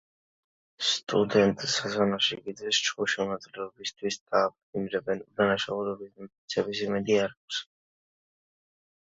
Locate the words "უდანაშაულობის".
5.29-6.11